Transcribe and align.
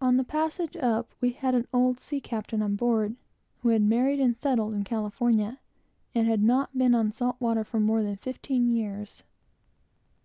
On 0.00 0.16
the 0.16 0.24
passage 0.24 0.76
up, 0.76 1.14
we 1.20 1.30
had 1.30 1.54
an 1.54 1.68
old 1.72 2.00
sea 2.00 2.20
captain 2.20 2.60
on 2.60 2.74
board, 2.74 3.14
who 3.60 3.68
had 3.68 3.82
married 3.82 4.18
and 4.18 4.36
settled 4.36 4.74
in 4.74 4.82
California, 4.82 5.60
and 6.12 6.26
had 6.26 6.42
not 6.42 6.76
been 6.76 6.92
on 6.92 7.12
salt 7.12 7.36
water 7.38 7.62
for 7.62 7.78
more 7.78 8.02
than 8.02 8.16
fifteen 8.16 8.68
years. 8.68 9.22